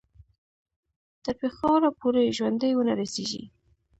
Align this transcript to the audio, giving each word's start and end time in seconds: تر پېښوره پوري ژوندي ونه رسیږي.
تر 1.23 1.33
پېښوره 1.41 1.89
پوري 1.99 2.25
ژوندي 2.37 2.71
ونه 2.75 2.93
رسیږي. 3.01 3.43